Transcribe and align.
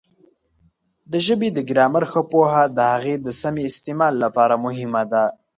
د 1.11 1.13
ژبې 1.25 1.49
د 1.53 1.59
ګرامر 1.69 2.03
ښه 2.11 2.21
پوهه 2.31 2.63
د 2.77 2.79
هغې 2.91 3.15
د 3.25 3.27
سمې 3.41 3.63
استعمال 3.71 4.13
لپاره 4.23 4.55
مهمه 4.65 5.03
ده. 5.11 5.23